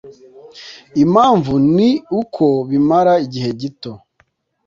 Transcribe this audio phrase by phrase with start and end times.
[1.03, 1.89] Impamvu ni
[2.21, 3.91] uko bimara igihe gito